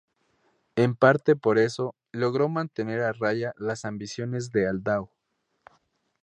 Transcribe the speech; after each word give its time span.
En 0.75 0.95
parte 0.95 1.35
por 1.35 1.59
eso, 1.59 1.93
logró 2.11 2.49
mantener 2.49 3.01
a 3.01 3.13
raya 3.13 3.53
las 3.55 3.85
ambiciones 3.85 4.49
de 4.51 4.67
Aldao. 4.67 5.11